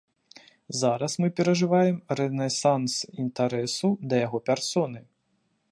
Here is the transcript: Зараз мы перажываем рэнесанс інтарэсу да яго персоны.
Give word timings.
Зараз 0.81 1.11
мы 1.23 1.27
перажываем 1.39 1.95
рэнесанс 2.21 2.93
інтарэсу 3.27 3.89
да 4.09 4.15
яго 4.27 4.37
персоны. 4.51 4.99